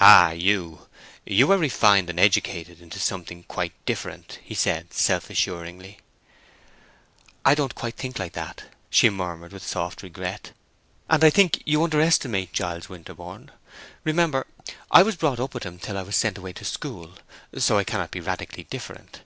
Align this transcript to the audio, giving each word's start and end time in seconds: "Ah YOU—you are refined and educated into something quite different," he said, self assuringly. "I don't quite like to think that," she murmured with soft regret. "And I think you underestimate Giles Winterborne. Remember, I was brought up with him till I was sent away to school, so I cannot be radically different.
"Ah 0.00 0.32
YOU—you 0.32 1.52
are 1.52 1.56
refined 1.56 2.10
and 2.10 2.18
educated 2.18 2.80
into 2.80 2.98
something 2.98 3.44
quite 3.44 3.72
different," 3.86 4.40
he 4.42 4.52
said, 4.56 4.92
self 4.92 5.30
assuringly. 5.30 6.00
"I 7.44 7.54
don't 7.54 7.76
quite 7.76 7.90
like 7.90 7.94
to 7.98 8.02
think 8.16 8.32
that," 8.32 8.64
she 8.90 9.10
murmured 9.10 9.52
with 9.52 9.64
soft 9.64 10.02
regret. 10.02 10.50
"And 11.08 11.22
I 11.22 11.30
think 11.30 11.62
you 11.64 11.84
underestimate 11.84 12.52
Giles 12.52 12.88
Winterborne. 12.88 13.52
Remember, 14.02 14.44
I 14.90 15.04
was 15.04 15.14
brought 15.14 15.38
up 15.38 15.54
with 15.54 15.62
him 15.62 15.78
till 15.78 15.96
I 15.96 16.02
was 16.02 16.16
sent 16.16 16.36
away 16.36 16.52
to 16.54 16.64
school, 16.64 17.12
so 17.56 17.78
I 17.78 17.84
cannot 17.84 18.10
be 18.10 18.18
radically 18.18 18.64
different. 18.64 19.20